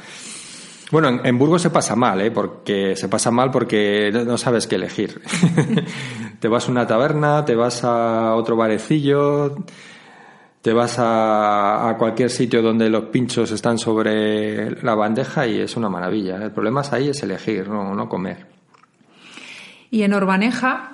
[0.90, 2.30] Bueno, en, en Burgos se pasa mal, ¿eh?
[2.30, 5.20] Porque se pasa mal porque no, no sabes qué elegir.
[6.40, 9.56] te vas a una taberna, te vas a otro barecillo,
[10.62, 15.76] te vas a, a cualquier sitio donde los pinchos están sobre la bandeja y es
[15.76, 16.36] una maravilla.
[16.36, 18.57] El problema es ahí es elegir, no, no comer.
[19.90, 20.90] Y en Orbaneja,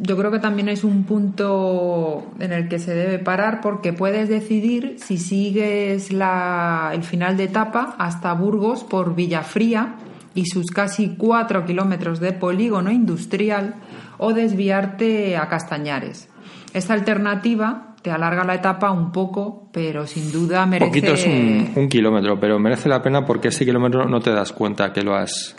[0.00, 4.28] yo creo que también es un punto en el que se debe parar porque puedes
[4.28, 9.96] decidir si sigues la, el final de etapa hasta Burgos por Villafría
[10.34, 13.76] y sus casi cuatro kilómetros de polígono industrial
[14.18, 16.28] o desviarte a Castañares.
[16.74, 20.90] Esta alternativa te alarga la etapa un poco, pero sin duda merece...
[20.90, 24.52] Poquito es un, un kilómetro, pero merece la pena porque ese kilómetro no te das
[24.52, 25.56] cuenta que lo has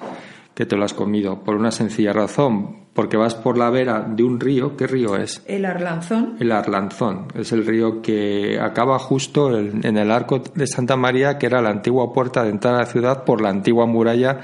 [0.57, 4.23] que te lo has comido por una sencilla razón, porque vas por la vera de
[4.23, 5.43] un río, ¿qué río es?
[5.45, 6.35] El Arlanzón.
[6.39, 11.37] El Arlanzón, es el río que acaba justo en, en el arco de Santa María,
[11.37, 14.39] que era la antigua puerta de entrada a la ciudad por la antigua muralla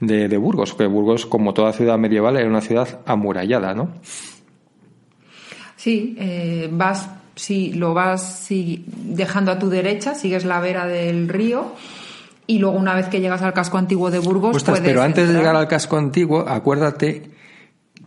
[0.00, 3.90] de, de Burgos, que Burgos, como toda ciudad medieval, era una ciudad amurallada, ¿no?
[5.76, 11.28] Sí, eh, vas, sí, lo vas sí, dejando a tu derecha, sigues la vera del
[11.28, 11.72] río
[12.46, 15.28] y luego una vez que llegas al casco antiguo de Burgos Ostras, puedes pero antes
[15.28, 17.30] de llegar al casco antiguo, acuérdate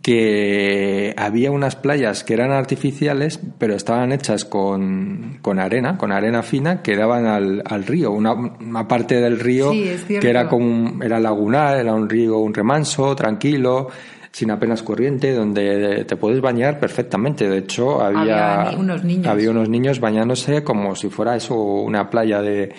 [0.02, 6.44] que había unas playas que eran artificiales, pero estaban hechas con, con arena, con arena
[6.44, 10.66] fina, que daban al, al río, una, una parte del río Sí, que era como
[10.68, 13.88] un- era lagunar, era un río, un remanso, tranquilo,
[14.32, 17.50] sin apenas corriente, donde te puedes bañar perfectamente.
[17.50, 19.28] De hecho, había, Había unos niños.
[19.28, 22.74] había unos niños bañándose como si fuera eso una playa de,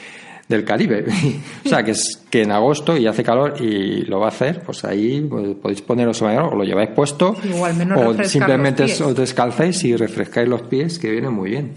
[0.49, 1.05] del Caribe.
[1.65, 4.63] o sea, que es que en agosto y hace calor y lo va a hacer,
[4.63, 8.27] pues ahí pues, podéis poneros o lo lleváis puesto Sí, o al menos o refrescar
[8.27, 11.75] simplemente os descalzáis y refrescáis los pies, que viene muy bien.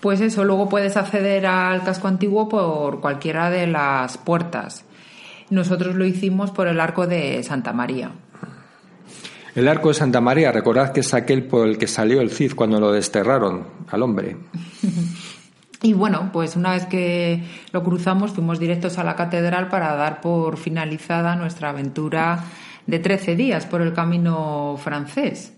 [0.00, 4.84] Pues eso, luego puedes acceder al casco antiguo por cualquiera de las puertas.
[5.50, 8.10] Nosotros lo hicimos por el arco de Santa María.
[9.54, 12.52] El arco de Santa María, recordad que es aquel por el que salió el Cid
[12.54, 14.36] cuando lo desterraron al hombre.
[15.82, 20.20] Y bueno, pues una vez que lo cruzamos fuimos directos a la catedral para dar
[20.20, 22.44] por finalizada nuestra aventura
[22.86, 25.52] de 13 días por el camino francés.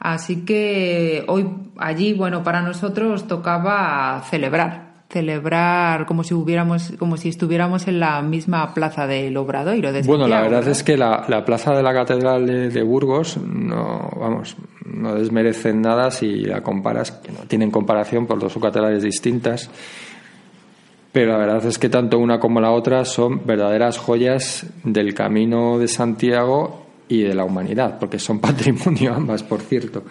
[0.00, 7.28] Así que hoy allí, bueno, para nosotros tocaba celebrar, celebrar como si hubiéramos, como si
[7.28, 9.92] estuviéramos en la misma plaza del Obradoiro.
[9.92, 10.70] De Bueno, la verdad ¿no?
[10.70, 15.82] es que la, la plaza de la catedral de, de Burgos no, vamos, no desmerecen
[15.82, 19.68] nada si la comparas, que no tienen comparación por dos catedrales distintas.
[21.12, 25.76] Pero la verdad es que tanto una como la otra son verdaderas joyas del camino
[25.78, 30.04] de Santiago y de la humanidad, porque son patrimonio ambas, por cierto.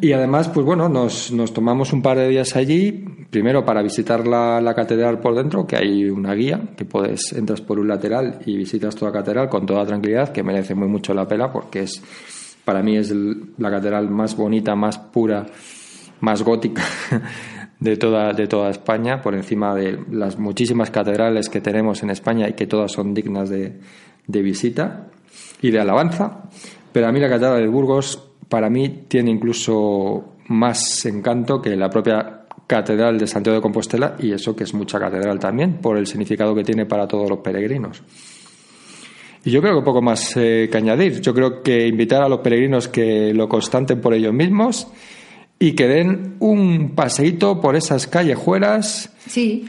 [0.00, 2.92] Y además, pues bueno, nos, nos tomamos un par de días allí,
[3.30, 7.60] primero para visitar la, la catedral por dentro, que hay una guía, que puedes, entras
[7.60, 11.12] por un lateral y visitas toda la catedral con toda tranquilidad, que merece muy mucho
[11.12, 12.02] la pena, porque es,
[12.64, 13.12] para mí es
[13.58, 15.46] la catedral más bonita, más pura,
[16.20, 16.82] más gótica
[17.80, 22.48] de toda, de toda España, por encima de las muchísimas catedrales que tenemos en España
[22.48, 23.78] y que todas son dignas de,
[24.26, 25.08] de visita
[25.60, 26.44] y de alabanza.
[26.92, 31.90] Pero a mí la catedral de Burgos, para mí, tiene incluso más encanto que la
[31.90, 36.06] propia catedral de Santiago de Compostela y eso que es mucha catedral también, por el
[36.06, 38.02] significado que tiene para todos los peregrinos.
[39.44, 41.20] Y yo creo que poco más eh, que añadir.
[41.20, 44.88] Yo creo que invitar a los peregrinos que lo constanten por ellos mismos
[45.60, 49.12] y que den un paseíto por esas callejuelas.
[49.28, 49.68] Sí.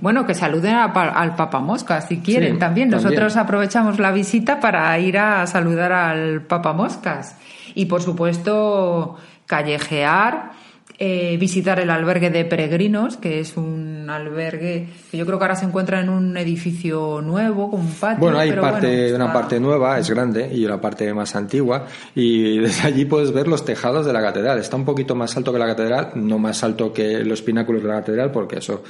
[0.00, 2.88] Bueno, que saluden a al Papa Mosca si quieren Sí, también.
[2.88, 2.90] también.
[2.90, 7.36] Nosotros aprovechamos la visita para ir a saludar al Papa Moscas.
[7.78, 9.14] Y por supuesto,
[9.46, 10.50] callejear,
[10.98, 15.54] eh, visitar el albergue de peregrinos, que es un albergue que yo creo que ahora
[15.54, 18.18] se encuentra en un edificio nuevo, con un patio.
[18.18, 21.86] Bueno, hay pero parte, bueno, una parte nueva, es grande, y una parte más antigua,
[22.16, 24.58] y desde allí puedes ver los tejados de la catedral.
[24.58, 27.90] Está un poquito más alto que la catedral, no más alto que los pináculos de
[27.90, 28.82] la catedral, porque eso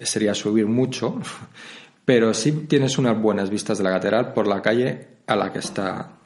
[0.00, 1.18] sería subir mucho,
[2.06, 5.58] pero sí tienes unas buenas vistas de la catedral por la calle a la que
[5.58, 6.21] está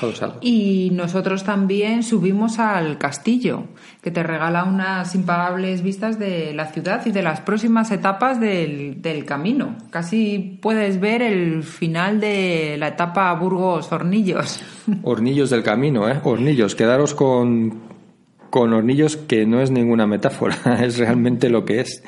[0.00, 0.38] adosado.
[0.40, 3.64] Y nosotros también subimos al castillo,
[4.02, 9.00] que te regala unas impagables vistas de la ciudad y de las próximas etapas del,
[9.00, 9.76] del camino.
[9.90, 14.62] Casi puedes ver el final de la etapa Burgos-Hornillos.
[15.02, 16.20] Hornillos del camino, ¿eh?
[16.22, 17.80] Hornillos, quedaros con,
[18.50, 22.02] con hornillos que no es ninguna metáfora, es realmente lo que es.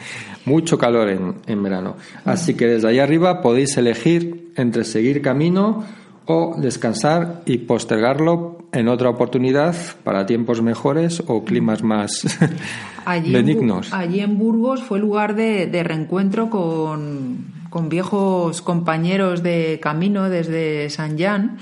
[0.45, 1.97] Mucho calor en, en verano.
[2.24, 5.84] Así que desde allá arriba podéis elegir entre seguir camino
[6.26, 9.74] o descansar y postergarlo en otra oportunidad
[10.04, 12.22] para tiempos mejores o climas más
[13.04, 13.92] Allí en Bu- benignos.
[13.92, 20.90] allí en Burgos fue lugar de, de reencuentro con, con viejos compañeros de camino desde
[20.90, 21.58] San Jan.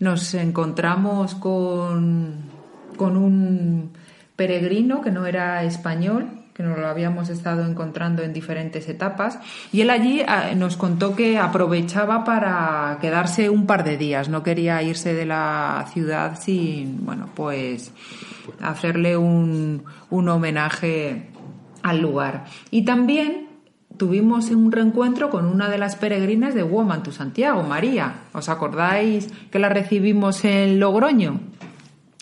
[0.00, 2.36] Nos encontramos con,
[2.96, 3.90] con un
[4.36, 9.38] peregrino que no era español, que nos lo habíamos estado encontrando en diferentes etapas,
[9.72, 14.42] y él allí ah, nos contó que aprovechaba para quedarse un par de días, no
[14.42, 17.92] quería irse de la ciudad sin, bueno, pues
[18.62, 21.28] hacerle un, un homenaje
[21.82, 22.46] al lugar.
[22.70, 23.48] Y también
[23.98, 28.22] tuvimos un reencuentro con una de las peregrinas de Woman to Santiago, María.
[28.32, 31.38] ¿Os acordáis que la recibimos en Logroño?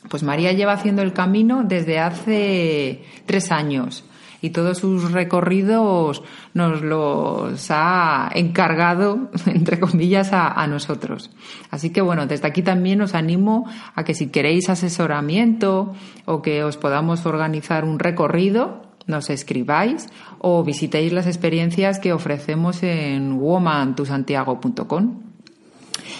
[0.09, 4.05] Pues María lleva haciendo el camino desde hace tres años
[4.45, 6.23] y todos sus recorridos
[6.53, 11.31] nos los ha encargado, entre comillas, a, nosotros.
[11.71, 15.95] Así que bueno, desde aquí también os animo a que si queréis asesoramiento
[16.27, 20.09] o que os podamos organizar un recorrido, nos escribáis
[20.41, 25.23] o visitéis las experiencias que ofrecemos en womantusantiago.com.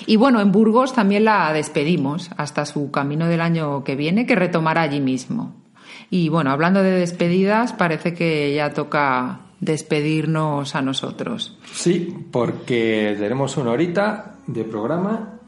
[0.07, 4.35] Y bueno, en Burgos también la despedimos hasta su camino del año que viene, que
[4.35, 5.64] retomará allí mismo.
[6.15, 11.59] Y bueno, hablando de despedidas, parece que ya toca despedirnos a nosotros.
[11.73, 15.41] Sí, porque tenemos una horita de programa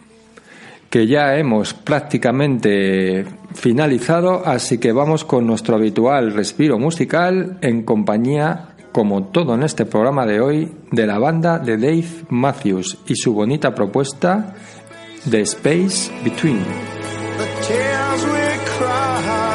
[0.91, 8.71] que ya hemos prácticamente finalizado, así que vamos con nuestro habitual respiro musical en compañía,
[8.91, 13.35] como todo en este programa de hoy, de la banda de Dave Matthews y su
[13.35, 14.53] bonita propuesta
[15.31, 16.59] The Space Between.
[17.69, 19.46] The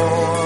[0.00, 0.39] more.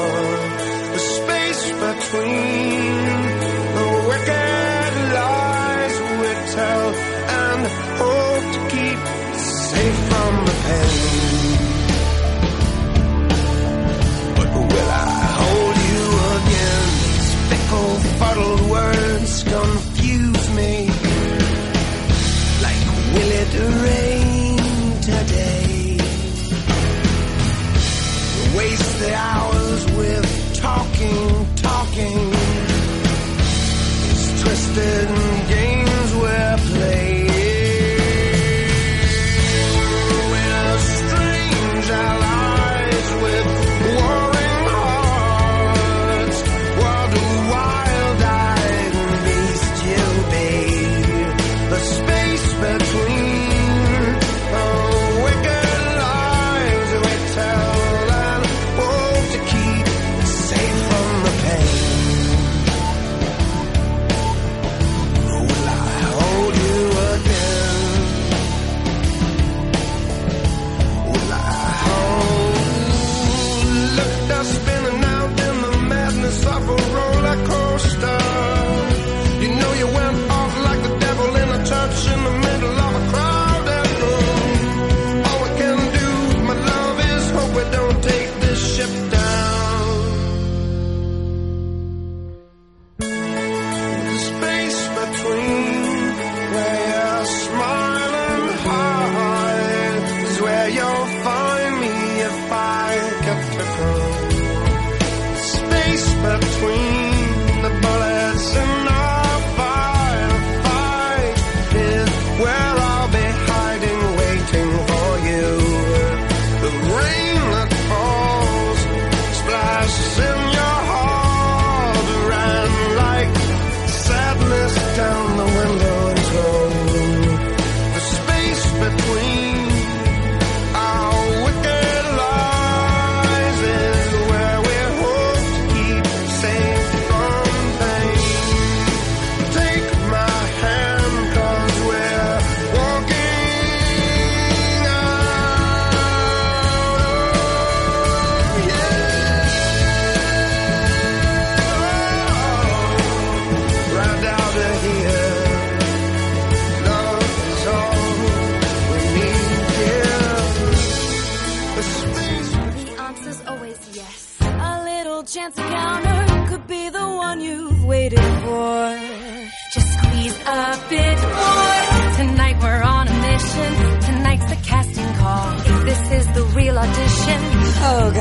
[177.86, 178.12] Oh,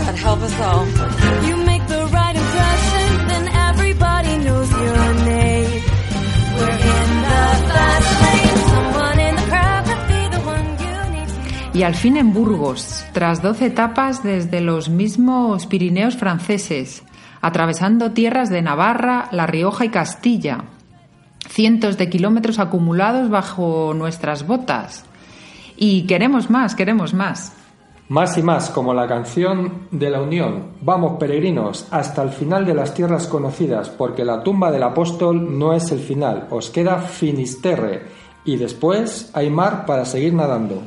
[11.74, 17.04] Y al fin en Burgos, tras 12 etapas desde los mismos Pirineos franceses,
[17.42, 20.66] atravesando tierras de Navarra, La Rioja y Castilla.
[21.50, 25.04] Cientos de kilómetros acumulados bajo nuestras botas.
[25.76, 27.54] Y queremos más, queremos más.
[28.14, 30.66] Más y más, como la canción de la Unión.
[30.82, 35.74] Vamos, peregrinos, hasta el final de las tierras conocidas, porque la tumba del apóstol no
[35.74, 38.04] es el final, os queda Finisterre,
[38.46, 40.84] y después hay mar para seguir nadando.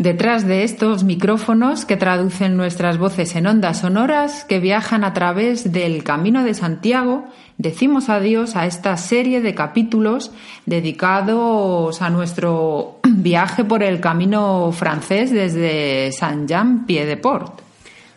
[0.00, 5.72] Detrás de estos micrófonos que traducen nuestras voces en ondas sonoras que viajan a través
[5.72, 7.26] del Camino de Santiago,
[7.58, 10.32] decimos adiós a esta serie de capítulos
[10.64, 17.60] dedicados a nuestro viaje por el camino francés desde Saint-Jean-Pied-de-Port.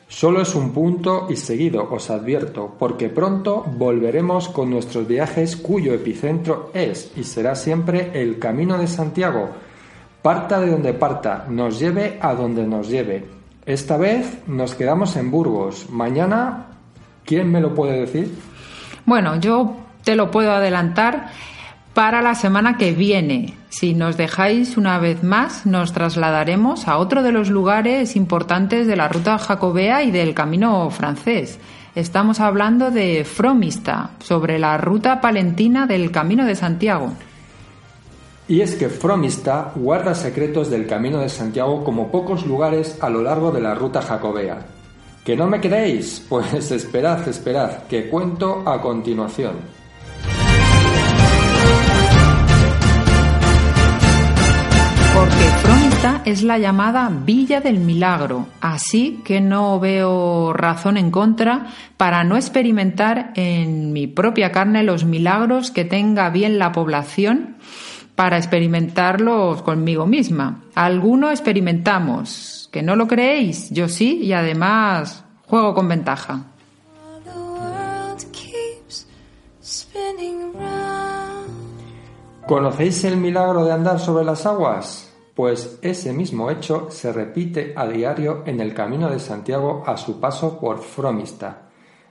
[0.08, 5.94] Solo es un punto y seguido, os advierto, porque pronto volveremos con nuestros viajes cuyo
[5.94, 9.50] epicentro es y será siempre el Camino de Santiago.
[10.24, 13.26] Parta de donde parta, nos lleve a donde nos lleve.
[13.66, 15.90] Esta vez nos quedamos en Burgos.
[15.90, 16.68] Mañana,
[17.26, 18.34] ¿quién me lo puede decir?
[19.06, 21.28] Bueno, yo te lo puedo adelantar
[21.94, 23.54] para la semana que viene.
[23.68, 28.96] Si nos dejáis una vez más, nos trasladaremos a otro de los lugares importantes de
[28.96, 31.60] la ruta jacobea y del camino francés.
[31.96, 37.12] Estamos hablando de Fromista, sobre la ruta palentina del Camino de Santiago.
[38.48, 43.22] Y es que Fromista guarda secretos del Camino de Santiago como pocos lugares a lo
[43.22, 44.66] largo de la ruta jacobea.
[45.24, 46.26] ¿Que no me creéis?
[46.30, 49.54] Pues esperad, esperad, que cuento a continuación.
[55.14, 61.68] Porque Fromista es la llamada Villa del Milagro, así que no veo razón en contra
[61.98, 67.53] para no experimentar en mi propia carne los milagros que tenga bien la población
[68.16, 70.64] para experimentarlos conmigo misma.
[70.76, 76.46] Alguno experimentamos, que no lo creéis, yo sí, y además juego con ventaja.
[82.48, 85.14] ¿Conocéis el milagro de andar sobre las aguas?
[85.34, 90.20] Pues ese mismo hecho se repite a diario en el Camino de Santiago a su
[90.20, 91.70] paso por Fromista.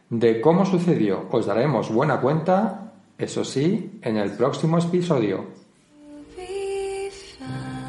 [0.09, 5.62] De cómo sucedió os daremos buena cuenta, eso sí, en el próximo episodio.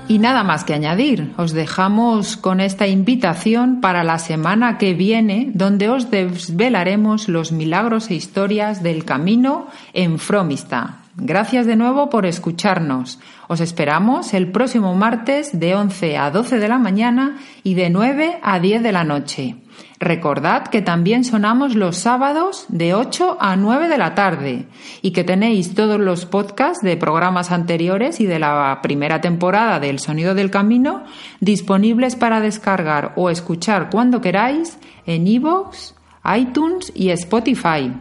[0.08, 5.50] Y nada más que añadir, os dejamos con esta invitación para la semana que viene,
[5.54, 11.00] donde os desvelaremos los milagros e historias del camino en Fromista.
[11.16, 13.20] Gracias de nuevo por escucharnos.
[13.48, 18.40] Os esperamos el próximo martes de 11 a 12 de la mañana y de 9
[18.42, 19.56] a 10 de la noche.
[20.00, 24.66] Recordad que también sonamos los sábados de 8 a 9 de la tarde
[25.02, 30.00] y que tenéis todos los podcasts de programas anteriores y de la primera temporada del
[30.00, 31.04] Sonido del Camino
[31.40, 35.94] disponibles para descargar o escuchar cuando queráis en iVoox,
[36.36, 37.94] iTunes y Spotify.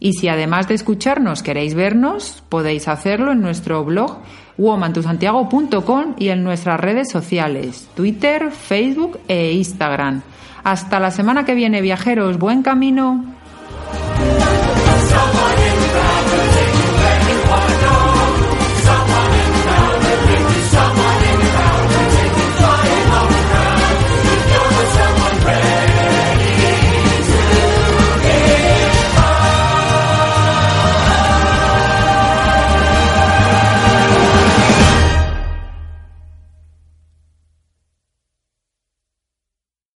[0.00, 4.18] Y si además de escucharnos queréis vernos, podéis hacerlo en nuestro blog
[4.58, 10.22] womantusantiago.com y en nuestras redes sociales, Twitter, Facebook e Instagram.
[10.70, 13.24] Hasta la semana que viene, viajeros, buen camino.